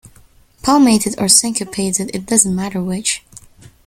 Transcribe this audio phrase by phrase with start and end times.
[0.63, 3.23] Palmated or syncopated, it doesn't matter which.